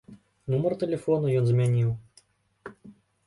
Нумар 0.53 0.73
тэлефона 0.83 1.35
ён 1.41 1.45
змяніў. 1.51 1.91